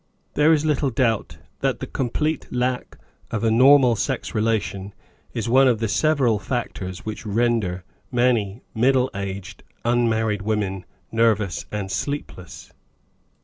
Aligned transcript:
There 0.33 0.51
is 0.51 0.65
little 0.65 0.89
doubt 0.89 1.37
that 1.59 1.79
the 1.79 1.85
complete 1.85 2.51
lack 2.51 2.97
of 3.29 3.43
a 3.43 3.51
normal 3.51 3.95
sex 3.95 4.33
relation 4.33 4.95
is 5.35 5.47
one 5.47 5.67
of 5.67 5.77
the 5.77 5.87
several 5.87 6.39
factors 6.39 7.05
which 7.05 7.23
render 7.23 7.83
many 8.11 8.63
middle 8.73 9.11
aged 9.13 9.61
unmarried 9.85 10.41
women 10.41 10.85
nervous 11.11 11.67
and 11.71 11.91
sleepless. 11.91 12.73